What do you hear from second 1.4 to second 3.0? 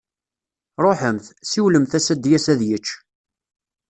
siwlemt-as ad d-yas ad yečč.